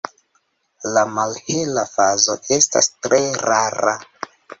La 0.93 1.01
malhela 1.17 1.83
fazo 1.89 2.37
estas 2.57 2.89
tre 3.07 3.21
rara. 3.51 3.95